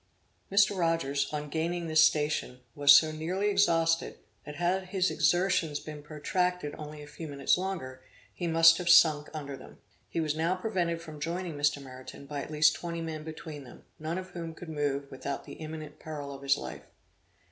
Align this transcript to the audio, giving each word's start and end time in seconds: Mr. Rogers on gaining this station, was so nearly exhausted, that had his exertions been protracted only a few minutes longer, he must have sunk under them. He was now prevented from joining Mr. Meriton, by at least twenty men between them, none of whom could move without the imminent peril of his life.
Mr. 0.51 0.75
Rogers 0.75 1.27
on 1.31 1.47
gaining 1.47 1.87
this 1.87 2.03
station, 2.03 2.61
was 2.73 2.91
so 2.91 3.11
nearly 3.11 3.51
exhausted, 3.51 4.17
that 4.47 4.55
had 4.55 4.85
his 4.85 5.11
exertions 5.11 5.79
been 5.79 6.01
protracted 6.01 6.73
only 6.75 7.03
a 7.03 7.07
few 7.07 7.27
minutes 7.27 7.55
longer, 7.55 8.01
he 8.33 8.47
must 8.47 8.79
have 8.79 8.89
sunk 8.89 9.29
under 9.31 9.55
them. 9.55 9.77
He 10.09 10.19
was 10.19 10.33
now 10.35 10.55
prevented 10.55 11.03
from 11.03 11.19
joining 11.21 11.53
Mr. 11.53 11.79
Meriton, 11.83 12.25
by 12.25 12.41
at 12.41 12.49
least 12.49 12.73
twenty 12.73 12.99
men 12.99 13.23
between 13.23 13.63
them, 13.63 13.83
none 13.99 14.17
of 14.17 14.31
whom 14.31 14.55
could 14.55 14.69
move 14.69 15.05
without 15.11 15.43
the 15.45 15.53
imminent 15.53 15.99
peril 15.99 16.33
of 16.33 16.41
his 16.41 16.57
life. 16.57 16.87